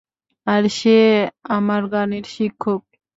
আর 0.47 0.63
সে 0.77 0.97
আমার 1.49 1.81
গানের 1.93 2.25
শিক্ষক। 2.35 2.81